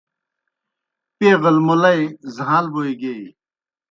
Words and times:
پیغل 1.17 1.57
مُلئی 1.67 2.01
زھاݩل 2.35 2.65
بوئے 2.73 2.91
گیئی۔ 3.01 3.25